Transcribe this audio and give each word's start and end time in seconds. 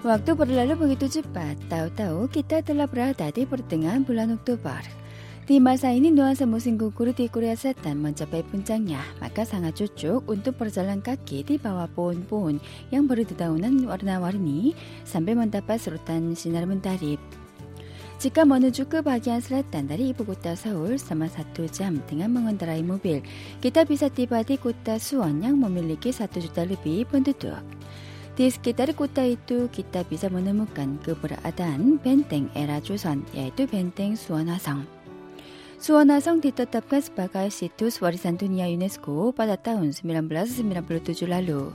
Waktu 0.00 0.32
berlalu 0.32 0.72
begitu 0.80 1.20
cepat, 1.20 1.60
tahu-tahu 1.68 2.24
kita 2.32 2.64
telah 2.64 2.88
berada 2.88 3.28
di 3.28 3.44
pertengahan 3.44 4.00
bulan 4.00 4.32
Oktober. 4.32 4.80
Di 5.44 5.60
masa 5.60 5.92
ini 5.92 6.08
nuansa 6.08 6.48
musim 6.48 6.80
gugur 6.80 7.12
di 7.12 7.28
Korea 7.28 7.52
Selatan 7.52 8.00
mencapai 8.00 8.40
puncaknya, 8.48 9.04
maka 9.20 9.44
sangat 9.44 9.76
cocok 9.76 10.24
untuk 10.24 10.56
berjalan 10.56 11.04
kaki 11.04 11.44
di 11.44 11.60
bawah 11.60 11.84
pohon-pohon 11.92 12.56
yang 12.88 13.04
berdaunan 13.04 13.76
warna-warni 13.84 14.72
sampai 15.04 15.36
mendapat 15.36 15.76
serutan 15.76 16.32
sinar 16.32 16.64
mentari. 16.64 17.20
Jika 18.24 18.48
menuju 18.48 18.88
ke 18.88 19.04
bagian 19.04 19.44
selatan 19.44 19.84
dari 19.84 20.16
ibu 20.16 20.24
kota 20.24 20.56
Seoul 20.56 20.96
sama 20.96 21.28
satu 21.28 21.68
jam 21.68 22.00
dengan 22.08 22.32
mengendarai 22.40 22.80
mobil, 22.80 23.20
kita 23.60 23.84
bisa 23.84 24.08
tiba 24.08 24.40
di 24.48 24.56
kota 24.56 24.96
Suwon 24.96 25.44
yang 25.44 25.60
memiliki 25.60 26.08
satu 26.08 26.40
juta 26.40 26.64
lebih 26.64 27.04
penduduk. 27.12 27.60
Di 28.38 28.46
sekitar 28.46 28.94
kota 28.94 29.26
itu 29.26 29.66
kita 29.74 30.06
bisa 30.06 30.30
menemukan 30.30 31.02
keberadaan 31.02 31.98
benteng 31.98 32.46
era 32.54 32.78
Joseon 32.78 33.26
yaitu 33.34 33.66
benteng 33.66 34.14
Suwon 34.14 34.46
수원화성 35.80 36.44
ditetapkan 36.44 37.00
sebagai 37.00 37.48
situs 37.48 38.04
warisan 38.04 38.36
dunia 38.36 38.68
UNESCO 38.68 39.32
pada 39.32 39.56
tahun 39.56 39.96
1997 39.96 41.24
lalu. 41.24 41.72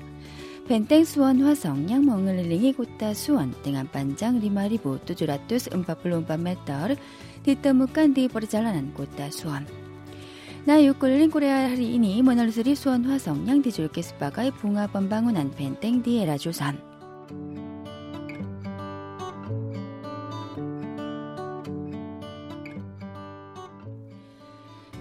Benteng 0.69 1.09
Suwon-Hwasong 1.09 1.89
yang 1.89 2.05
mengelilingi 2.05 2.77
kota 2.77 3.17
Suwon 3.17 3.57
dengan 3.65 3.89
panjang 3.89 4.37
5.744 4.37 5.73
meter 6.37 7.01
ditemukan 7.49 8.07
di 8.13 8.29
perjalanan 8.29 8.93
kota 8.93 9.33
Suwon. 9.33 9.84
나유골린 10.67 11.29
코레아 11.29 11.69
하리이니 11.69 12.23
모나루스리 12.23 12.73
수원 12.73 13.05
화성 13.05 13.47
양디줄게 13.47 14.01
스파가의 14.01 14.49
붕아 14.49 14.87
번방운 14.87 15.37
안펜 15.37 15.79
땡디에 15.79 16.25
라조산 16.25 16.81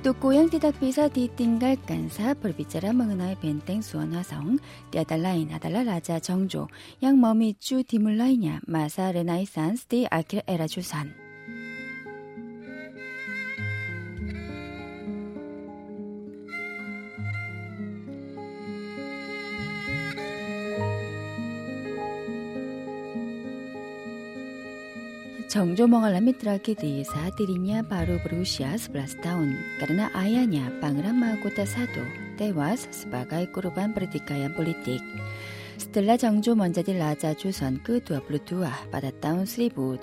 또고 0.02 0.36
양디닥비사 0.36 1.08
디띵갈 1.08 1.76
간사벌빛자라 1.86 2.92
멍은아의 2.92 3.36
벤땡 3.40 3.80
수원 3.80 4.12
화성 4.12 4.58
띠아달라인 4.90 5.50
아달라 5.50 5.82
라자 5.82 6.20
정조 6.20 6.68
양머미쭈 7.02 7.84
디물라이냐 7.88 8.60
마사 8.66 9.10
레나이산스 9.12 9.86
디 9.86 10.06
아킬 10.10 10.42
에라주산 10.46 11.23
정조멍을 25.54 26.12
남이 26.14 26.38
들하게 26.38 26.74
대사 26.74 27.30
드리냐 27.30 27.82
바로 27.82 28.18
브루시아 28.24 28.76
스블라스타운 28.76 29.54
karena 29.78 30.10
ayahnya 30.16 30.66
Pangeran 30.82 31.14
Mahkota 31.14 31.62
Satu 31.62 32.02
tewas 32.34 32.90
sebagai 32.90 33.46
korban 33.54 33.94
pertikaian 33.94 34.50
politik. 34.58 34.98
Setelah 35.78 36.18
Jeongjo 36.18 36.58
menjadi 36.58 36.98
Raja 36.98 37.38
Joseon 37.38 37.78
ke-22 37.86 38.66
pada 38.90 39.14
tahun 39.22 39.46
1776, 39.46 40.02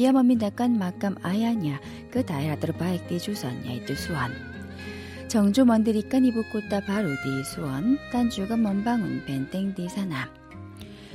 dia 0.00 0.10
memindahkan 0.16 0.72
makam 0.72 1.20
ayahnya 1.20 1.76
ke 2.08 2.24
daerah 2.24 2.56
terbaik 2.56 3.04
di 3.12 3.20
Joseon 3.20 3.68
yaitu 3.68 3.92
Suwon. 3.92 4.32
Jeongjo 5.28 5.68
mendirikan 5.68 6.24
ibu 6.24 6.40
kota 6.48 6.80
baru 6.88 7.12
di 7.20 7.44
Suwon 7.52 8.00
dan 8.16 8.32
juga 8.32 8.56
membangun 8.56 9.20
benteng 9.28 9.76
di 9.76 9.84
sana 9.92 10.24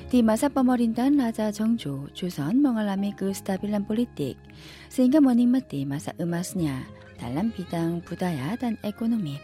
di 0.08 0.24
masa 0.24 0.48
pemerintahan 0.48 1.20
Raja 1.20 1.52
Jongjo, 1.52 2.08
Joseon 2.16 2.64
mengalami 2.64 3.12
kestabilan 3.12 3.84
politik 3.84 4.40
sehingga 4.88 5.20
menikmati 5.20 5.84
masa 5.84 6.16
emasnya 6.16 6.88
dalam 7.20 7.52
bidang 7.52 8.00
budaya 8.08 8.56
dan 8.56 8.80
ekonomi. 8.88 9.36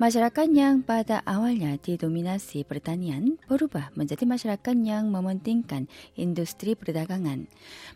Masyarakat 0.00 0.48
yang 0.48 0.80
pada 0.80 1.20
awalnya 1.28 1.76
didominasi 1.76 2.64
pertanian 2.64 3.36
berubah 3.52 3.92
menjadi 3.92 4.24
masyarakat 4.24 4.76
yang 4.80 5.12
mementingkan 5.12 5.88
industri 6.16 6.72
perdagangan. 6.72 7.44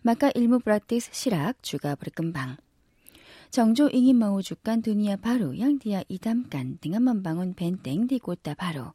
Maka 0.04 0.32
ilmu 0.36 0.60
praktis 0.60 1.08
syirak 1.16 1.64
juga 1.64 1.96
berkembang. 1.96 2.60
정조 3.50 3.88
잉인 3.88 4.14
마오 4.16 4.42
주간 4.42 4.80
두니아 4.80 5.16
바로 5.16 5.58
양디아 5.58 6.04
이담간 6.08 6.78
등한만 6.80 7.24
방운 7.24 7.54
벤땡 7.54 8.06
디꽃다 8.06 8.54
바로 8.54 8.92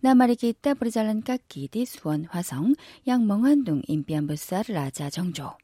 나마리기 0.00 0.46
있다 0.50 0.74
브르잘란 0.74 1.22
깎기 1.22 1.68
디 1.68 1.86
수원 1.86 2.26
화성 2.26 2.74
양멍한동 3.06 3.80
임비안부살 3.88 4.64
라자 4.68 5.08
정조 5.08 5.56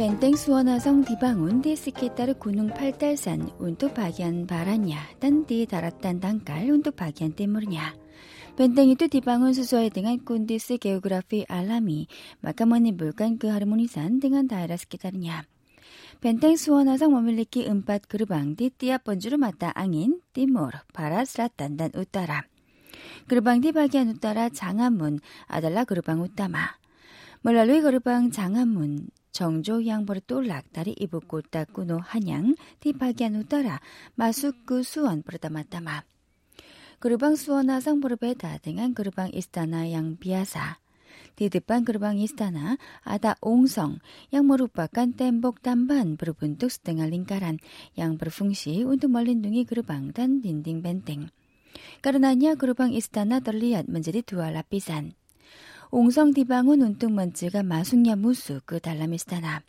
벤땡 0.00 0.34
수원화성 0.34 1.04
디방운 1.04 1.60
디스키따르 1.60 2.38
군웅 2.38 2.68
팔달산 2.68 3.50
운도 3.58 3.92
박이안 3.92 4.46
바라냐 4.46 4.96
딴디 5.20 5.66
달았단 5.66 6.20
단깔 6.20 6.70
운도 6.70 6.92
박이안 6.92 7.32
때문이냐 7.34 7.94
벤땡이 8.56 8.96
또 8.96 9.08
디방운 9.08 9.52
수수에 9.52 9.90
등한 9.90 10.24
꾼디스 10.24 10.78
게오그라피 10.78 11.44
알라미 11.50 12.06
마카머니 12.40 12.92
물간 12.92 13.36
그 13.36 13.48
하르모니산 13.48 14.20
등한 14.20 14.48
다이라스키따르냐 14.48 15.42
벤땡 16.22 16.56
수원화성 16.56 17.12
머밀리키 17.12 17.66
음밭 17.66 18.08
그르방디 18.08 18.70
띠아 18.78 18.96
번주를 19.04 19.36
맞다 19.36 19.72
앙인 19.74 20.22
띠모르 20.32 20.78
바라스라 20.94 21.48
딴단 21.56 21.90
웃따라 21.94 22.46
그르방디 23.28 23.72
박이안 23.72 24.08
웃따라 24.08 24.48
장안문 24.48 25.18
아달라 25.44 25.84
그르방 25.84 26.22
웃따마 26.22 26.56
몰라루이 27.42 27.82
그르방 27.82 28.30
장안문 28.30 29.08
정조 29.32 29.86
양보를 29.86 30.22
또 30.26 30.40
락다리 30.40 30.92
이북고 30.98 31.42
따꾸노 31.50 31.98
한양 32.02 32.56
티파기안우 32.80 33.44
따라 33.44 33.80
마수꾸 34.14 34.82
수원 34.82 35.22
부르다마따마 35.22 36.04
그르방 36.98 37.36
수원아 37.36 37.80
상부르베 37.80 38.34
다등한 38.34 38.94
그르방 38.94 39.30
이스타나 39.32 39.90
양 39.92 40.16
비아사 40.18 40.78
di 41.40 41.48
depan 41.48 41.86
gerbang 41.88 42.18
istana 42.20 42.76
ada 43.06 43.32
ongsong 43.40 44.02
yang 44.28 44.44
merupakan 44.44 45.08
tembok 45.14 45.62
tambahan 45.64 46.18
berbentuk 46.20 46.68
setengah 46.68 47.08
lingkaran 47.08 47.56
yang 47.96 48.20
berfungsi 48.20 48.84
untuk 48.84 49.14
melindungi 49.16 49.64
gerbang 49.64 50.12
dan 50.12 50.42
dinding 50.44 50.84
benteng. 50.84 51.30
Karenanya 52.04 52.60
gerbang 52.60 52.92
istana 52.92 53.40
terlihat 53.40 53.88
menjadi 53.88 54.20
dua 54.20 54.52
lapisan. 54.52 55.16
옹성디방은 55.92 56.82
운뚱먼지가 56.82 57.64
마숙야 57.64 58.14
무수 58.14 58.60
그 58.64 58.78
달라미스타나 58.78 59.60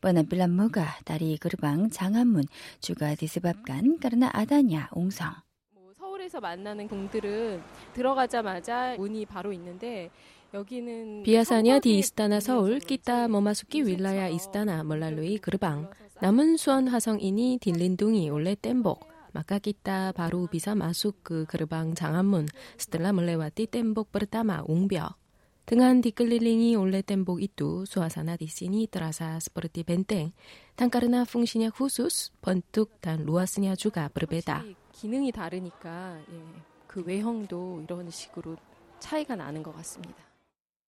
뻔한빌란무가 0.00 0.82
다리 1.04 1.38
그르방 1.38 1.88
장안문 1.88 2.42
주가 2.80 3.14
디스밥간 3.14 4.00
까르나 4.00 4.28
아다냐 4.32 4.88
옹성 4.92 5.30
뭐 5.76 5.92
서울에서 5.96 6.40
만나는 6.40 6.88
공들은 6.88 7.62
들어가자마자 7.94 8.96
문이 8.98 9.26
바로 9.26 9.52
있는데 9.52 10.10
여기는 10.52 11.22
비아사냐 11.22 11.78
디 11.78 11.96
이스타나 11.98 12.40
서울 12.40 12.80
끼따 12.80 13.28
머마숙기 13.28 13.86
윌라야 13.86 14.28
이스타나 14.30 14.82
몰랄루이 14.82 15.38
그르방 15.38 15.90
남은 16.22 16.56
수원 16.56 16.88
화성이니 16.88 17.58
딜린둥이 17.60 18.30
올레 18.30 18.56
땜복 18.56 19.06
마카기따 19.32 20.10
바로 20.16 20.48
비사 20.48 20.74
마숙 20.74 21.22
그 21.22 21.44
그르방 21.46 21.94
장안문 21.94 22.46
스텔라 22.78 23.12
몰레와띠 23.12 23.66
땜복 23.68 24.10
버르타마 24.10 24.64
웅벽 24.66 25.21
등한 25.66 26.00
디끌릴링이 26.00 26.74
올레된 26.74 27.24
복 27.24 27.40
이뚜 27.42 27.84
수아사나 27.86 28.36
디시니 28.36 28.88
따라사 28.90 29.38
스포르티 29.40 29.84
벤땡 29.84 30.32
탄카르나 30.76 31.24
풍시냐 31.24 31.70
후수스 31.74 32.32
번뜩 32.40 33.00
단 33.00 33.24
루아스냐 33.24 33.76
주가 33.76 34.08
브르베다 34.08 34.64
기능이 34.92 35.30
다르니까 35.30 36.18
예, 36.32 36.42
그 36.88 37.02
외형도 37.02 37.82
이런 37.84 38.10
식으로 38.10 38.56
차이가 38.98 39.36
나는 39.36 39.62
것 39.62 39.74
같습니다. 39.76 40.16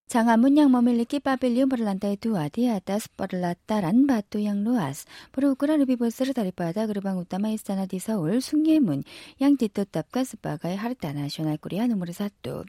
장아 0.07 0.37
문양 0.37 0.71
머밀리키 0.73 1.21
바빌리오 1.21 1.67
버란다에 1.69 2.17
두아디아다스 2.17 3.13
버를라따란 3.17 4.07
바토 4.07 4.45
양루아스 4.45 5.07
브루그라 5.33 5.77
르비보스르 5.77 6.33
다리바다 6.35 6.87
그르방 6.89 7.19
우따마 7.21 7.49
이스타나 7.51 7.87
디서울 7.87 8.41
숭예문 8.43 9.05
양디토 9.41 9.85
답가스바가의 9.87 10.77
하르타 10.77 11.13
나셔널 11.15 11.57
코리아 11.59 11.87
누무르사또 11.87 12.65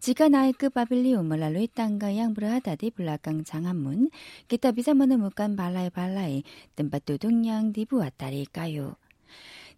지가 0.00 0.28
나이크 0.28 0.70
바빌리 0.70 1.14
오멀랄로 1.14 1.60
이땅가 1.60 2.16
양브라 2.16 2.50
하다디 2.52 2.90
블라강 2.92 3.44
장한문 3.44 4.10
기타 4.48 4.72
비사마느 4.72 5.14
무간 5.14 5.56
발라이 5.56 5.90
발라이 5.90 6.42
뜸바뚜둥양 6.76 7.72
디부아따리 7.72 8.46
까요. 8.52 8.96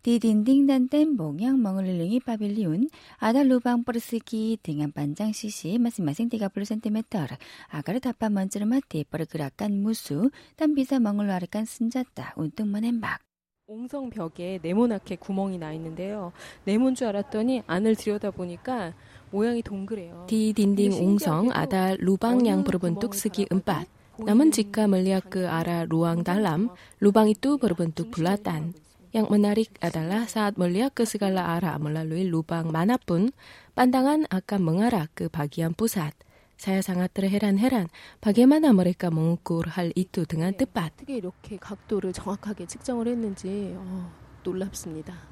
디딘딩단땐 0.03 1.15
몽양 1.17 1.61
멍을릴링이 1.61 2.21
바빌리온 2.21 2.89
아달루방 3.19 3.85
버르스기 3.85 4.57
등한 4.63 4.93
반장 4.93 5.33
시시 5.33 5.77
마스마생 5.77 6.31
디가 6.31 6.49
블루 6.49 6.65
센티메터 6.65 7.27
아가르 7.69 8.01
다파 8.01 8.31
먼지르 8.31 8.65
마티 8.65 9.05
버르그라깐 9.11 9.83
무수 9.83 10.31
땀비사 10.57 11.01
멍을로 11.01 11.31
아르깐 11.35 11.67
쓴졌다 11.67 12.33
운동만 12.39 12.85
햄막 12.85 13.21
옹성 13.67 14.09
벽에 14.11 14.59
네모나게 14.63 15.15
구멍이 15.17 15.59
나 15.59 15.73
있는데요. 15.75 16.33
네모인 16.65 16.95
줄 16.95 17.07
알았더니 17.09 17.63
안을 17.67 17.95
들여다보니까 17.95 18.95
모양이 19.31 19.63
동그래요. 19.63 20.27
디딘딩 20.29 20.93
옹성 20.95 21.51
아다 21.53 21.95
루방양 21.97 22.65
부르분 22.65 22.99
뚝쓰기 22.99 23.47
음밭 23.53 23.87
남은 24.27 24.51
jika 24.53 24.85
melihat 24.85 25.31
ke 25.33 25.41
arah 25.49 25.89
ruang 25.89 26.21
d 26.23 26.29
u 26.29 26.37
n 26.37 26.45
g 26.69 27.11
i 27.17 27.35
t 27.35 28.51
n 28.51 28.73
Yang 29.13 29.27
menarik 29.33 29.71
adalah 29.83 30.29
saat 30.29 30.55
melihat 30.61 30.93
ke 30.95 31.03
segala 31.09 31.43
arah 31.59 31.81
melalui 31.83 32.29
lubang 32.31 32.69
manapun, 32.71 33.33
pandangan 33.75 34.23
akan 34.31 34.61
mengarah 34.63 35.09
ke 35.17 35.27
bagian 35.33 35.73
pusat. 35.75 36.13
Saya 36.61 36.79
sangat 36.85 37.11
terheran-heran 37.17 37.89
bagaimana 38.23 38.71
mereka 38.77 39.09
mengukur 39.11 39.67
hal 39.75 39.89
itu 39.99 40.23
dengan 40.31 40.53
tepat. 40.55 40.93
어떻 41.03 41.09
이렇게 41.11 41.57
각도를 41.59 42.13
정확하게 42.13 42.69
측정을 42.71 43.09
했는지 43.11 43.73
어, 43.75 44.13
놀랍습니다. 44.47 45.30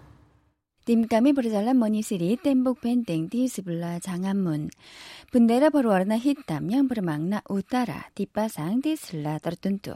님감이 0.88 1.34
부르잘란 1.34 1.78
머니시리 1.78 2.38
땜복 2.42 2.80
밴댕 2.80 3.28
디스블라 3.28 3.98
장안문 3.98 4.70
분데라 5.30 5.68
버로 5.68 5.90
어르나 5.92 6.16
히땀 6.16 6.72
양부르 6.72 7.02
막나 7.02 7.42
우따라 7.46 8.08
뒷바상 8.14 8.80
디슬라 8.80 9.38
떨뚠뚜 9.40 9.92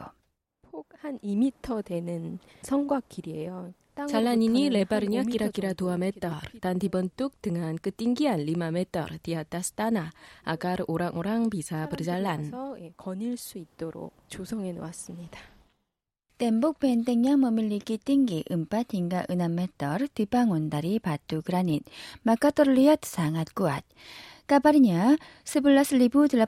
폭한 0.71 1.19
2미터 1.21 1.83
되는 1.83 2.39
성곽 2.61 3.09
길이에요. 3.09 3.73
잘라니니 4.07 4.69
레바르냐 4.69 5.23
기라기라 5.23 5.73
도아메터 5.75 6.29
단디번뚝 6.61 7.41
등한 7.41 7.77
끝띵기 7.77 8.25
그 8.25 8.31
알리마메터 8.31 9.07
디아타스타나 9.23 10.11
아가르 10.45 10.85
오랑오랑 10.87 11.49
비사 11.49 11.89
브르잘란 11.89 12.53
예, 12.83 12.93
거닐 12.99 13.39
수 13.39 13.57
있도록 13.57 14.13
조성해 14.29 14.73
놓았습니다. 14.73 15.52
Tembok 16.41 16.81
yang 16.89 17.05
memiliki 17.45 18.01
tinggi 18.01 18.41
empat 18.49 18.97
hingga 18.97 19.21
enam 19.29 19.53
meter 19.53 20.09
dibangun 20.17 20.73
dari 20.73 20.97
batu 20.97 21.45
granit, 21.45 21.85
maka 22.25 22.49
terlihat 22.49 23.05
sangat 23.05 23.53
kuat. 23.53 23.85
Kabarnya, 24.49 25.17
11.800 25.45 26.41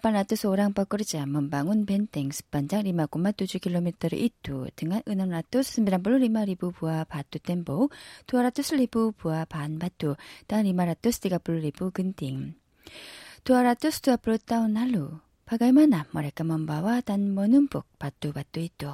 orang 0.49 0.71
pekerja 0.75 1.25
membangun 1.29 1.87
benteng 1.89 2.33
sepanjang 2.33 2.85
lima 2.85 3.07
tujuh 3.09 3.61
kilometer 3.63 4.11
itu 4.17 4.67
dengan 4.75 5.01
enam 5.07 5.31
ratus 5.31 5.79
sembilan 5.79 6.01
puluh 6.03 6.19
lima 6.21 6.43
ribu 6.49 6.73
buah 6.75 7.05
batu 7.07 7.37
tembok, 7.41 7.93
dua 8.27 8.51
ratus 8.51 8.75
ribu 8.77 9.13
buah 9.15 9.45
bahan 9.47 9.79
batu, 9.79 10.17
dan 10.51 10.65
lima 10.67 10.91
ratus 10.91 11.23
tiga 11.23 11.37
puluh 11.39 11.61
ribu 11.63 11.93
genting. 11.95 12.57
Dua 13.47 13.61
dua 13.63 13.73
ratus 13.77 14.01
puluh 14.19 14.41
tahun 14.43 14.75
lalu, 14.81 15.21
bagaimana 15.47 16.09
mereka 16.17 16.41
membawa 16.43 16.99
dan 17.05 17.31
menumpuk 17.37 17.87
batu-batu 18.01 18.59
itu? 18.65 18.91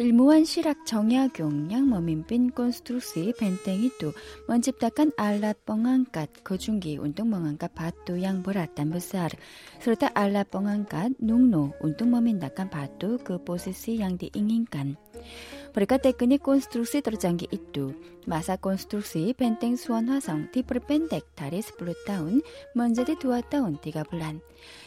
일무한 0.00 0.42
시락 0.44 0.86
정약용 0.86 1.70
양머민빈 1.70 2.50
콘스트루시 2.50 3.32
벤땡이뚜 3.38 4.10
먼집다간 4.48 5.12
알라뻥안갓 5.16 6.42
거중기 6.42 6.96
운동멍안갓 6.96 7.76
바뚜 7.76 8.20
양보라땀부사르 8.20 9.36
서로다 9.80 10.10
알라뻥안갓 10.14 11.12
농노 11.18 11.74
운동머민다간 11.80 12.70
바뚜 12.70 13.18
그 13.22 13.38
보스시 13.44 14.00
양디 14.00 14.30
잉잉간 14.34 14.96
Berkat 15.74 16.06
teknik 16.06 16.38
konstruksi 16.46 17.02
tercanggih 17.02 17.50
itu, 17.50 17.90
masa 18.30 18.54
konstruksi 18.54 19.34
benteng 19.34 19.74
Suan 19.74 20.06
Hwasong 20.06 20.46
diperpendek 20.54 21.26
dari 21.34 21.66
10 21.66 21.82
tahun 22.06 22.38
menjadi 22.78 23.18
2 23.18 23.42
tahun 23.50 23.82
3 23.82 24.06
bulan. 24.06 24.38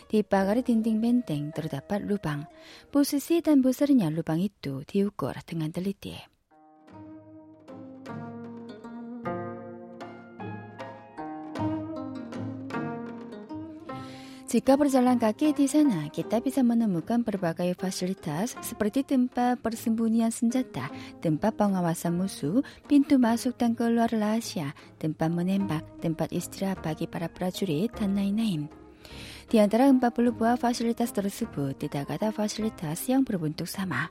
Di 0.08 0.24
pagar 0.24 0.64
dinding 0.64 1.04
benteng 1.04 1.52
terdapat 1.52 2.00
lubang. 2.08 2.48
Posisi 2.88 3.44
dan 3.44 3.60
besarnya 3.60 4.08
lubang 4.08 4.40
itu 4.40 4.88
diukur 4.88 5.36
dengan 5.44 5.76
teliti. 5.76 6.37
Jika 14.58 14.74
berjalan 14.74 15.22
kaki 15.22 15.54
di 15.54 15.70
sana, 15.70 16.10
kita 16.10 16.42
bisa 16.42 16.66
menemukan 16.66 17.22
berbagai 17.22 17.78
fasilitas 17.78 18.58
seperti 18.66 19.06
tempat 19.06 19.62
persembunyian 19.62 20.34
senjata, 20.34 20.90
tempat 21.22 21.54
pengawasan 21.62 22.18
musuh, 22.18 22.66
pintu 22.90 23.22
masuk 23.22 23.54
dan 23.54 23.78
keluar 23.78 24.10
rahasia, 24.10 24.74
tempat 24.98 25.30
menembak, 25.30 25.86
tempat 26.02 26.34
istirahat 26.34 26.82
bagi 26.82 27.06
para 27.06 27.30
prajurit, 27.30 27.94
dan 28.02 28.18
lain-lain. 28.18 28.66
Di 29.46 29.62
antara 29.62 29.94
40 29.94 30.02
buah 30.34 30.58
fasilitas 30.58 31.14
tersebut, 31.14 31.78
tidak 31.78 32.10
ada 32.18 32.34
fasilitas 32.34 32.98
yang 33.06 33.22
berbentuk 33.22 33.70
sama. 33.70 34.10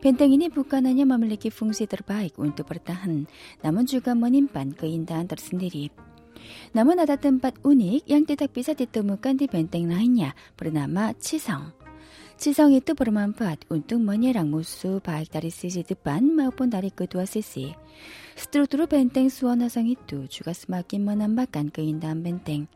Benteng 0.00 0.32
ini 0.32 0.48
bukan 0.48 0.88
hanya 0.88 1.04
memiliki 1.04 1.52
fungsi 1.52 1.84
terbaik 1.84 2.40
untuk 2.40 2.64
bertahan, 2.64 3.28
namun 3.60 3.84
juga 3.84 4.16
menyimpan 4.16 4.72
keindahan 4.72 5.28
tersendiri. 5.28 5.92
Namun 6.74 7.00
ada 7.00 7.16
tempat 7.16 7.56
unik 7.64 8.02
yang 8.08 8.24
tidak 8.28 8.52
bisa 8.52 8.76
ditemukan 8.76 9.36
di 9.40 9.46
benteng 9.46 9.88
lainnya 9.88 10.36
bernama 10.56 11.12
Cisong. 11.16 11.72
Cisong 12.36 12.76
itu 12.76 12.92
bermanfaat 12.92 13.64
untuk 13.72 13.96
menyerang 13.96 14.52
musuh 14.52 15.00
baik 15.00 15.32
dari 15.32 15.48
sisi 15.48 15.80
depan 15.80 16.36
maupun 16.36 16.68
dari 16.68 16.92
kedua 16.92 17.24
sisi. 17.24 17.72
Struktur 18.36 18.84
benteng 18.84 19.32
Suwonosong 19.32 19.88
itu 19.96 20.28
juga 20.28 20.52
semakin 20.52 21.08
menambahkan 21.08 21.72
keindahan 21.72 22.20
benteng. 22.20 22.68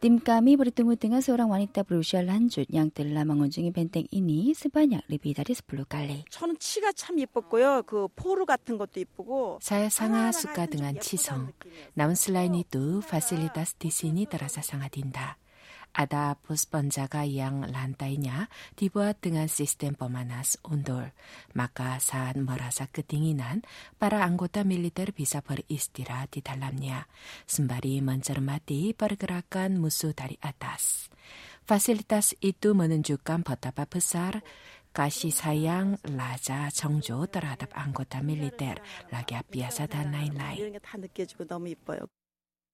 림감이 0.00 0.56
브리뚜무등은 0.56 1.20
소랑 1.20 1.50
와니따 1.50 1.82
브루시알 1.82 2.28
한줄 2.28 2.66
양뜰라 2.72 3.24
망원중이 3.24 3.72
벤땡이니 3.72 4.54
스바냐 4.54 5.00
르비다리 5.08 5.52
스플루 5.54 5.86
깔레 5.86 6.24
저는 6.30 6.56
치가 6.60 6.92
참 6.92 7.18
예뻤고요. 7.18 7.82
그 7.84 8.06
포르 8.14 8.44
같은 8.46 8.78
것도 8.78 9.00
예쁘고 9.00 9.58
사야상아 9.60 10.30
숙가 10.30 10.66
등한 10.66 11.00
치성 11.00 11.50
나운슬라이니 11.94 12.66
뚜 12.70 13.00
바실리다스티시니 13.00 14.26
따라사상아딘다 14.26 15.36
ada 15.98 16.38
pusponjaga 16.38 17.26
yang 17.26 17.66
lantainya 17.66 18.46
dibuat 18.78 19.18
dengan 19.18 19.50
sistem 19.50 19.98
pemanas 19.98 20.54
undur. 20.62 21.10
Maka 21.58 21.98
saat 21.98 22.38
merasa 22.38 22.86
kedinginan, 22.86 23.66
para 23.98 24.22
anggota 24.22 24.62
militer 24.62 25.10
bisa 25.10 25.42
beristirahat 25.42 26.30
di 26.30 26.38
dalamnya, 26.46 27.10
sembari 27.50 27.98
mencermati 27.98 28.94
pergerakan 28.94 29.82
musuh 29.82 30.14
dari 30.14 30.38
atas. 30.38 31.10
Fasilitas 31.66 32.32
itu 32.38 32.72
menunjukkan 32.78 33.42
betapa 33.42 33.84
besar 33.90 34.46
kasih 34.96 35.34
sayang 35.34 35.98
Raja 36.16 36.70
Chongjo 36.72 37.26
terhadap 37.28 37.74
anggota 37.76 38.22
militer, 38.24 38.78
lagi 39.12 39.34
biasa 39.36 39.84
dan 39.90 40.14
lain-lain. 40.14 40.78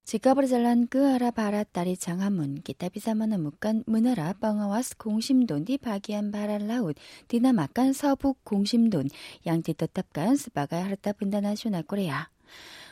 지갑을 0.06 0.46
잘란 0.48 0.86
그하라 0.88 1.30
바라 1.30 1.64
딸이 1.64 1.96
장하문 1.96 2.60
기타 2.62 2.90
비사만은 2.90 3.42
묵간 3.42 3.84
문하라 3.86 4.34
뻥아와스 4.34 4.98
공심돈 4.98 5.64
디 5.64 5.78
바기안 5.78 6.30
바랄라웃 6.30 6.96
디나 7.26 7.54
막간 7.54 7.94
서북 7.94 8.44
공심돈 8.44 9.08
양티 9.46 9.72
떳답간 9.72 10.36
스바가 10.36 10.84
하르타 10.84 11.14
분다나 11.14 11.54
쇼나 11.54 11.80
꼬레야 11.80 12.28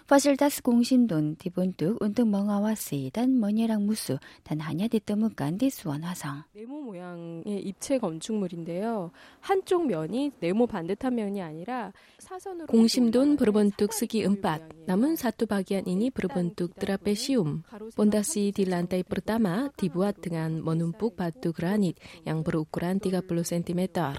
파실다스 0.09 0.63
공신돈 0.63 1.37
디본뚝 1.37 2.03
운뜩 2.03 2.29
멍아와 2.29 2.75
쓰이단 2.75 3.39
머니랑 3.39 3.87
무수 3.87 4.19
단 4.43 4.59
하냐 4.61 4.89
디뜸은간 4.89 5.59
디스원 5.59 6.03
화성 6.03 6.43
네모 6.53 6.83
모양의 6.83 7.63
입체 7.63 7.99
건축물인데요. 7.99 9.13
한쪽 9.41 9.87
면이 9.87 10.33
네모 10.41 10.67
반듯한 10.67 11.15
면이 11.15 11.41
아니라 11.41 11.93
사선으로 12.19 12.67
공심돈 12.67 13.37
브르번뚝 13.37 13.93
쓰기 13.93 14.25
음밭 14.27 14.87
남은 14.87 15.17
사투바기안이니 15.17 16.11
브르번뚝 16.11 16.77
드라페시움 16.79 17.63
본다시 17.97 18.53
딜란테 18.55 19.03
pertama 19.05 19.71
dibuat 19.77 20.19
dengan 20.21 20.61
menumpuk 20.63 21.15
batu 21.17 21.53
granit 21.55 21.97
yang 22.27 22.43
b 22.45 22.51
e 22.51 22.51
r 22.53 24.19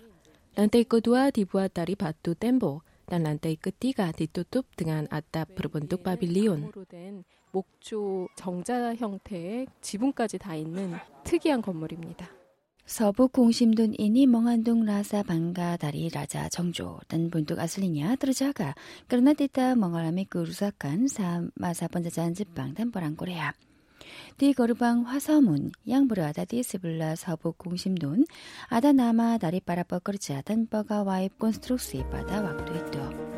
u 1.87 1.95
k 1.95 2.67
u 2.67 2.79
dan 3.09 3.27
lantai 3.27 3.59
ketiga 3.59 4.09
ditutup 4.15 4.63
dengan 4.75 5.07
atap 5.11 5.51
berbentuk 5.55 6.03
pavilion. 6.03 6.71
목조 7.53 8.27
정자 8.35 8.95
형태의 8.97 9.67
지붕까지 9.81 10.39
다 10.39 10.55
있는 10.55 10.97
특이한 11.23 11.61
건물입니다. 11.61 12.25
서부 12.85 13.29
공심둔 13.29 13.93
이니 13.95 14.25
멍한둥 14.25 14.83
라사 14.85 15.21
방가 15.21 15.77
다리 15.77 16.09
라자 16.09 16.49
정조 16.49 16.99
단본둑 17.07 17.59
아슬리냐 17.59 18.15
들자가 18.15 18.73
그러나 19.07 19.33
때다 19.35 19.75
멍아람이 19.75 20.25
그루사칸 20.25 21.07
사마사 21.07 21.87
번자잔 21.89 22.33
집방 22.33 22.73
단보랑 22.73 23.15
고레야 23.15 23.53
디거르방 24.37 25.03
화서문, 25.03 25.71
양부르아다 25.89 26.45
디스블라 26.45 27.15
서북 27.15 27.57
공심돈, 27.57 28.25
아다나마 28.67 29.37
다리빠라 29.37 29.83
뻐거르지 29.83 30.33
아단 30.35 30.67
뻐가 30.67 31.03
와입 31.03 31.37
콘스트룩스이 31.39 32.03
바다 32.09 32.41
왁도 32.41 32.73
있도. 32.75 33.33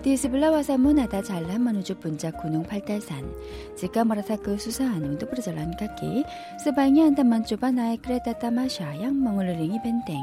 디스블라와사 0.00 0.78
문하다 0.78 1.22
잘란 1.22 1.64
마누주 1.64 1.96
분작 1.98 2.40
군웅 2.40 2.62
팔달산 2.62 3.30
지까머라사크 3.76 4.56
수사한 4.56 5.02
운도브르절란 5.04 5.76
각기 5.76 6.24
스방이 6.62 7.00
한단만 7.02 7.44
좁아 7.44 7.72
나의 7.72 7.96
크레다따마샤 7.98 9.02
양멍을 9.02 9.56
링이 9.56 9.82
벤땡 9.82 10.18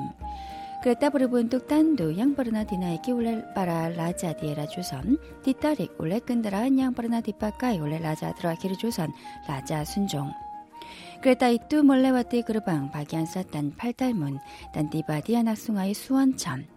그랬다 0.85 1.09
부르분 1.09 1.49
뚝단도 1.49 2.15
양버르나 2.19 2.63
디나에게 2.67 3.11
올레 3.11 3.43
빠라 3.55 3.89
라자 3.89 4.33
디에라 4.33 4.67
조선 4.67 5.17
뒷다릭 5.41 5.99
올레 5.99 6.19
끈드라 6.19 6.67
양버르나 6.77 7.21
뒷바까이 7.21 7.79
올레 7.79 7.97
라자 7.97 8.35
들어가기를 8.35 8.77
조선 8.77 9.11
라자 9.47 9.83
순종 9.83 10.29
그랬다 11.23 11.49
이뚜 11.49 11.81
몰래 11.87 12.11
왔디 12.11 12.43
그르방 12.43 12.91
박이안 12.91 13.25
쌌단 13.25 13.73
팔달문 13.75 14.37
단디바디 14.75 15.35
안악숭아의 15.35 15.95
수원천 15.95 16.67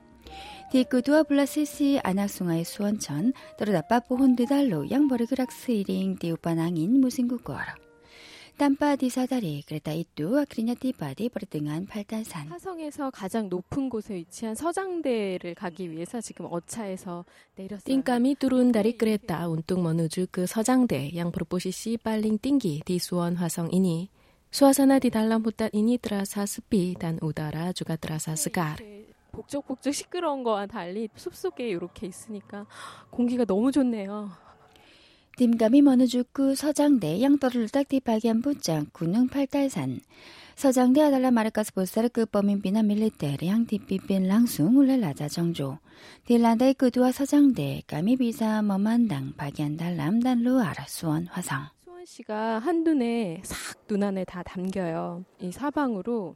디끄두아 0.73 1.25
블라세시 1.25 2.01
안악숭아의 2.03 2.65
수원천 2.65 3.35
떨어다 3.59 3.83
빠뽀 3.89 4.17
혼드달로 4.17 4.91
양버르 4.91 5.27
그락스 5.27 5.71
이링 5.73 6.17
디우빠낭인 6.17 6.99
무슨 7.03 7.29
국어라 7.29 7.75
땀바디 8.59 9.09
사다리 9.09 9.63
그레다 9.69 9.93
이뚜 9.93 10.37
아크리냐디 10.37 10.95
바디 10.95 11.29
버르등한 11.29 11.87
팔단산 11.87 12.49
화성에서 12.49 13.09
가장 13.13 13.49
높은 13.49 13.89
곳에 13.89 14.17
위치한 14.17 14.57
서장대를 14.57 15.55
가기 15.55 15.89
위해서 15.93 16.21
지금 16.21 16.47
어차에서 16.51 17.25
내렸어요. 17.55 17.85
띵감이 17.85 18.35
뚜룬 18.35 18.73
다리 18.73 18.93
네. 18.93 18.99
그레다 18.99 19.47
운뚱 19.49 19.85
머누주 19.85 20.27
그 20.33 20.47
서장대 20.47 21.13
양프로포시시 21.15 21.99
빨링 22.03 22.39
띵기 22.43 22.83
디수원 22.85 23.37
화성이니 23.37 24.11
수아사나 24.51 24.99
디달람 24.99 25.43
후따 25.45 25.69
이니 25.73 25.99
드라사 25.99 26.45
스피 26.45 26.97
단 26.99 27.17
우다라 27.23 27.73
주가 27.75 27.95
드라사 27.95 28.33
네, 28.35 28.43
스가르 28.43 28.77
복적복적 29.31 29.95
시끄러운 29.95 30.43
거와 30.43 30.67
달리 30.67 31.09
숲속에 31.15 31.69
이렇게 31.69 32.09
있으니까 32.09 32.67
공기가 33.11 33.45
너무 33.45 33.71
좋네요. 33.71 34.33
딤감이 35.39 35.83
머느 35.83 36.09
죽구 36.09 36.57
서장대 36.57 37.23
양떠를 37.23 37.69
딱디 37.69 38.01
발견 38.01 38.43
분장 38.43 38.87
군능 38.93 39.29
팔달산 39.29 40.01
서장대 40.57 41.01
아달라 41.01 41.31
마르카스 41.31 41.73
볼사르 41.75 42.09
그 42.09 42.27
범인 42.27 42.61
비나 42.61 42.83
밀리테리 42.83 43.47
향디비빈 43.47 44.27
랑숭 44.27 44.77
울레라자 44.77 45.29
정조 45.29 45.79
딜란다이 46.25 46.75
그두와 46.75 47.13
서장대 47.13 47.83
까미 47.87 48.17
비사 48.17 48.63
머만당 48.63 49.35
박연 49.37 49.77
달람 49.77 50.19
단루 50.19 50.59
아라수원 50.59 51.29
화성 51.29 51.67
수원 51.85 52.05
씨가 52.05 52.59
한눈에 52.59 53.41
싹 53.45 53.79
눈안에 53.89 54.25
다 54.25 54.43
담겨요 54.43 55.25
이 55.41 55.53
사방으로 55.53 56.35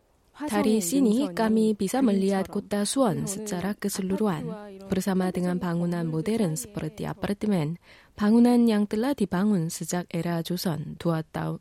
달이 0.49 0.80
시니 0.80 1.34
까미 1.34 1.75
비사멀리앗 1.75 2.49
꽃다 2.50 2.84
수원 2.84 3.26
스자라 3.26 3.72
끝슬루로안 3.75 4.80
브르사마 4.88 5.30
등한 5.30 5.58
방운한 5.61 6.11
모델은 6.11 6.56
스퍼르티 6.56 7.06
아파르티멘 7.06 7.76
방운한 8.16 8.68
양뜰라 8.68 9.14
디방운 9.14 9.68
스작 9.68 10.06
에라 10.12 10.42
조선 10.42 10.96
두아따우 10.99 11.58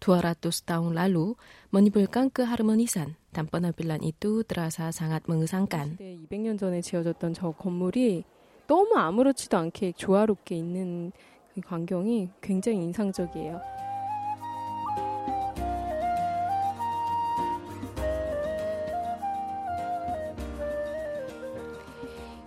두아라토스타운 0.00 0.94
라루 0.94 1.36
머니불 1.70 2.06
깡크 2.06 2.42
하르모니산 2.42 3.14
단번나 3.32 3.70
빌란 3.72 4.02
이뚜 4.02 4.42
드라사 4.44 4.90
상앗 4.90 5.22
멍상간 5.26 5.96
200년 6.00 6.58
전에 6.58 6.80
지어졌던 6.80 7.34
저 7.34 7.50
건물이 7.52 8.24
너무 8.66 8.94
아무렇지도 8.96 9.56
않게 9.56 9.92
조화롭게 9.96 10.56
있는 10.56 11.12
그 11.54 11.60
광경이 11.60 12.28
굉장히 12.42 12.78
인상적이에요. 12.82 13.60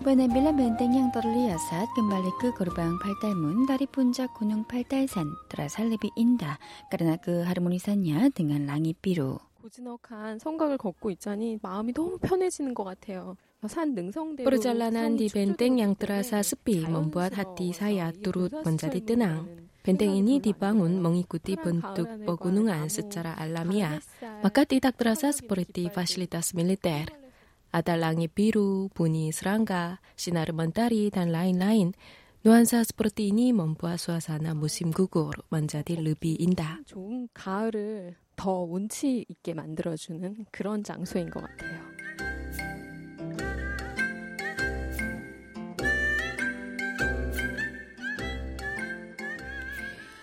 오베네빌라 0.10 0.54
면땡양 0.54 1.12
떠들리야삿 1.12 1.94
금발리크 1.94 2.56
거르방 2.56 2.98
팔달문 2.98 3.68
다리푼작 3.68 4.34
군용 4.34 4.63
팔달산 4.66 5.28
드라살리비 5.50 6.10
인다 6.16 6.58
까르나그 6.89 7.44
하르모니산야 7.44 8.30
등한 8.30 8.66
랑이삐루 8.66 9.38
고즈넉한 9.62 10.39
성곽을 10.39 10.80
걷고 10.80 11.12
있자니 11.12 11.60
마음이 11.62 11.94
너무 11.94 12.18
편해지는 12.18 12.74
것 12.74 12.86
같아요. 12.86 13.38
산 13.68 13.94
능성대로 13.94 14.46
뿌르잘라난 14.50 15.16
디벤땡 15.18 15.78
양뜨라사 15.78 16.42
스피 16.42 16.80
멈부앗 16.88 17.38
하띠 17.38 17.72
사야 17.72 18.12
뚜룻 18.24 18.51
먼자리 18.66 19.01
뜨낭 19.06 19.48
벤땡이니 19.84 20.39
디방운 20.39 21.04
멍이꾸띠 21.04 21.58
번뚝 21.58 22.25
버구능안 22.25 22.89
스자라 22.89 23.36
알라미아 23.38 24.00
마카띠 24.42 24.80
닥드라사 24.80 25.32
스포레티 25.34 25.92
파실리타스 25.94 26.56
밀리테르 26.56 27.28
Atalangit 27.69 28.33
biru, 28.33 28.89
bunyi 28.97 29.29
serangga, 29.29 30.01
sinar 30.17 30.49
mentari, 30.57 31.13
dan 31.13 31.29
lain-lain. 31.29 31.93
Nuansa 32.41 32.81
seperti 32.81 33.29
ini 33.29 33.53
membuat 33.53 34.01
suasana 34.01 34.57
musim 34.57 34.89
gugur 34.89 35.38
menjadi 35.53 36.01
lebih 36.01 36.33
indah. 36.41 36.81
좋은 36.89 37.29
가을을 37.35 38.17
더 38.33 38.65
운치 38.65 39.21
있게 39.29 39.53
만들어주는 39.53 40.47
그런 40.49 40.81
장소인 40.83 41.29
것 41.29 41.45
같아요. 41.45 41.77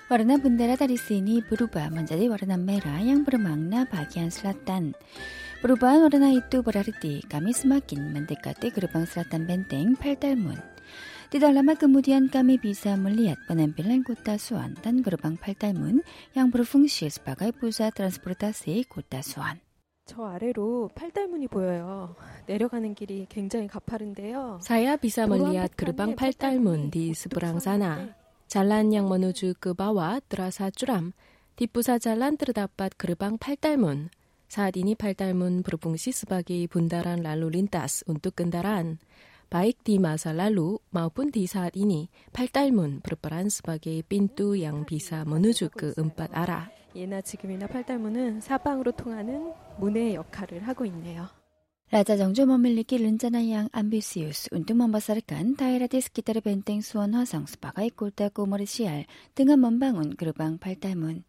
Warna 0.07 0.39
bendera 0.39 0.75
tadi 0.79 0.95
sini 0.99 1.43
berubah 1.43 1.91
menjadi 1.95 2.27
warna 2.31 2.55
merah 2.59 3.03
yang 3.03 3.23
bermakna 3.27 3.87
bagian 3.91 4.31
selatan. 4.35 4.95
Perubahan 5.67 6.07
warna 6.07 6.31
itu 6.31 6.63
berarti 6.63 7.27
kami 7.27 7.51
semakin 7.51 8.15
mendekati 8.15 8.71
gerbang 8.71 9.03
selatan 9.03 9.51
benteng 9.51 9.99
Paltalmun. 9.99 10.55
Tidak 11.35 11.51
lama 11.51 11.75
kemudian 11.75 12.31
kami 12.31 12.55
bisa 12.55 12.95
melihat 12.95 13.35
penampilan 13.51 14.07
kota 14.07 14.39
Suan 14.39 14.79
dan 14.79 15.03
gerbang 15.03 15.35
Paltalmun 15.35 16.07
yang 16.39 16.55
berfungsi 16.55 17.11
sebagai 17.11 17.51
pusat 17.51 17.91
transportasi 17.99 18.87
kota 18.87 19.27
Suan. 19.27 19.59
저 20.07 20.23
아래로 20.31 20.95
팔달문이 20.95 21.51
보여요. 21.51 22.15
내려가는 22.47 22.95
길이 22.95 23.27
굉장히 23.27 23.67
가파른데요. 23.67 24.63
Saya 24.63 24.95
bisa 24.95 25.27
melihat 25.27 25.75
gerbang 25.75 26.15
Paltalmun 26.15 26.95
di 26.95 27.11
seberang 27.11 27.59
sana. 27.59 28.15
Jalan 28.47 28.95
yang 28.95 29.11
menuju 29.11 29.59
ke 29.59 29.75
bawah 29.75 30.23
terasa 30.31 30.71
curam. 30.71 31.11
Di 31.59 31.67
pusat 31.67 32.07
jalan 32.07 32.39
terdapat 32.39 32.95
gerbang 32.95 33.35
Paltalmun. 33.35 34.15
사디니 34.49 34.95
팔달문 34.95 35.63
브루풍시 35.65 36.13
스바기 36.13 36.69
분다란 36.69 37.21
랄루 37.21 37.51
린따스 37.51 38.05
운뚝 38.07 38.37
끈다란 38.37 38.99
바익 39.51 39.83
디 39.85 39.99
마사 39.99 40.33
랄루 40.33 40.79
마우푼 40.91 41.31
디 41.33 41.47
사디니 41.47 42.09
팔달문 42.33 43.01
브루파란 43.03 43.49
스바기 43.49 44.03
빈뚜 44.09 44.63
양 44.63 44.87
비사 44.87 45.25
머누주크 45.25 45.95
그 45.95 46.01
음밭 46.01 46.31
알아 46.37 46.71
예나 46.95 47.21
지금이나 47.23 47.67
팔달문은 47.67 48.41
사방으로 48.41 48.93
통하는 48.93 49.53
문의 49.79 50.15
역할을 50.15 50.63
하고 50.67 50.87
있네요. 50.87 51.27
라자 51.91 52.17
정조 52.17 52.47
머밀리기 52.47 52.97
른자나양 52.99 53.69
암비시우스 53.73 54.49
운뚱만 54.53 54.91
바사르칸 54.93 55.57
다이라디스 55.57 56.13
기타르 56.13 56.41
벤땡 56.41 56.81
수원 56.81 57.13
화성 57.15 57.47
스바가이 57.47 57.91
꼴다 57.91 58.29
꼬머리 58.31 58.65
시알 58.65 59.05
등한 59.35 59.61
먼방운 59.61 60.17
그루방 60.17 60.59
팔달문 60.59 61.23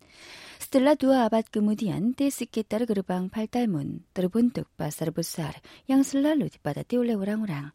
스텔라 0.60 0.96
두아 0.96 1.24
아밭 1.26 1.52
그무디안 1.52 2.14
떼스키따르 2.16 2.86
그르방 2.88 3.30
팔달문 3.30 4.04
드르본 4.14 4.52
뚝바 4.52 4.90
사르부살 4.90 5.54
양슬라 5.90 6.34
루디바다 6.36 6.84
띠올레 6.84 7.14
오랑오랑 7.14 7.72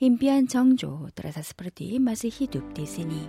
임비안 0.00 0.46
정조 0.46 1.08
드라사스프르디 1.14 1.98
마스 1.98 2.28
히둡 2.30 2.72
디스니 2.74 3.28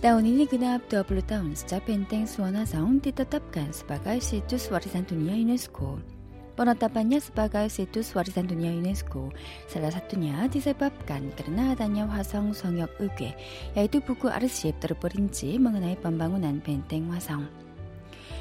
다운이니 0.00 0.46
그나압 0.46 0.88
더블루 0.88 1.26
다운스 1.26 1.66
자펜 1.66 2.06
땡스 2.08 2.40
원화성 2.40 3.00
티타탑 3.00 3.50
간스바가 3.50 4.20
시투 4.20 4.56
스와르산토니아 4.56 5.36
유네스코 5.36 6.17
penetapannya 6.58 7.22
sebagai 7.22 7.70
situs 7.70 8.10
warisan 8.18 8.50
dunia 8.50 8.74
UNESCO. 8.74 9.30
Salah 9.70 9.94
satunya 9.94 10.42
disebabkan 10.50 11.30
karena 11.38 11.78
adanya 11.78 12.10
Hwasong 12.10 12.50
Songyok 12.50 12.90
Uge, 12.98 13.30
yaitu 13.78 14.02
buku 14.02 14.26
arsip 14.26 14.74
terperinci 14.82 15.54
mengenai 15.62 15.94
pembangunan 16.02 16.58
benteng 16.58 17.06
Hwasong. 17.14 17.46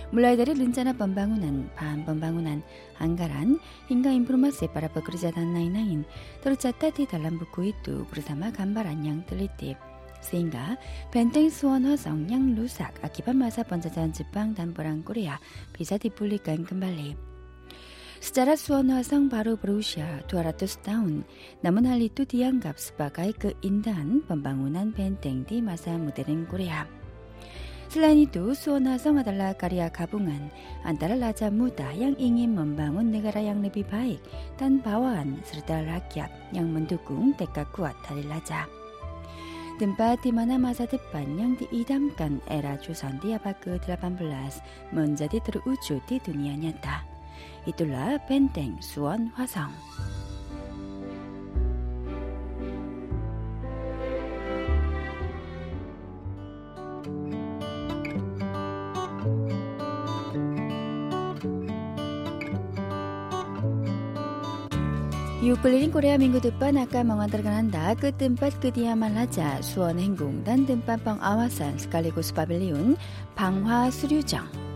Mulai 0.10 0.40
dari 0.40 0.56
rencana 0.56 0.96
pembangunan, 0.96 1.68
bahan 1.76 2.08
pembangunan, 2.08 2.64
anggaran, 2.98 3.60
hingga 3.92 4.08
informasi 4.10 4.72
para 4.72 4.88
pekerja 4.88 5.36
dan 5.36 5.52
lain-lain 5.52 6.08
tercatat 6.40 6.96
di 6.96 7.04
dalam 7.06 7.36
buku 7.38 7.76
itu 7.76 8.08
bersama 8.10 8.50
gambaran 8.50 9.04
yang 9.04 9.20
teliti. 9.30 9.76
Sehingga 10.24 10.80
benteng 11.14 11.52
Suwon-hwasong 11.52 12.26
yang 12.34 12.56
rusak 12.58 12.98
akibat 13.06 13.36
masa 13.38 13.62
penjajahan 13.68 14.16
Jepang 14.16 14.56
dan 14.58 14.74
perang 14.74 15.04
Korea 15.06 15.38
bisa 15.76 16.00
dipulihkan 16.02 16.64
kembali. 16.66 17.27
Secara 18.18 18.58
suasana 18.58 19.30
baru 19.30 19.54
berusia 19.62 20.26
200 20.26 20.66
tahun, 20.82 21.22
namun 21.62 21.86
hal 21.86 22.02
itu 22.02 22.26
dianggap 22.26 22.82
sebagai 22.82 23.30
keindahan 23.38 24.26
pembangunan 24.26 24.90
benteng 24.90 25.46
di 25.46 25.62
masa 25.62 25.94
modern 26.02 26.50
Korea. 26.50 26.90
Selain 27.94 28.18
itu, 28.20 28.52
Suwonasong 28.58 29.22
adalah 29.24 29.54
karya 29.56 29.88
gabungan 29.94 30.50
antara 30.84 31.14
raja 31.16 31.48
muda 31.54 31.88
yang 31.96 32.18
ingin 32.20 32.52
membangun 32.58 33.14
negara 33.14 33.38
yang 33.40 33.62
lebih 33.64 33.86
baik 33.88 34.20
dan 34.60 34.82
bawahan 34.84 35.38
serta 35.48 35.86
rakyat 35.88 36.28
yang 36.58 36.68
mendukung 36.74 37.32
tekad 37.40 37.70
kuat 37.72 37.94
dari 38.10 38.26
raja. 38.28 38.66
Tempat 39.78 40.20
di 40.26 40.34
mana 40.34 40.58
masa 40.58 40.90
depan 40.90 41.30
yang 41.38 41.54
diidamkan 41.56 42.42
era 42.50 42.82
Joseon 42.82 43.22
di 43.22 43.38
abad 43.38 43.54
ke-18 43.62 44.18
menjadi 44.92 45.38
terwujud 45.48 46.02
di 46.12 46.18
dunia 46.28 46.58
nyata. 46.60 47.17
이둘라 47.68 48.18
펜땡 48.28 48.78
수원 48.80 49.28
화성 49.36 49.70
유클린 65.44 65.92
코리아 65.92 66.18
민구 66.18 66.42
듣반 66.42 66.78
아까 66.78 67.04
멍한 67.04 67.30
들어간다 67.30 67.94
끝뜸밭 67.96 68.62
끝이야말 68.62 69.14
하자 69.16 69.62
수원 69.62 70.00
행궁단 70.00 70.66
뜸반방 70.66 71.22
아와산 71.22 71.78
스칼리고스 71.78 72.34
바빌리온 72.34 72.96
방화 73.36 73.92
수류장 73.92 74.67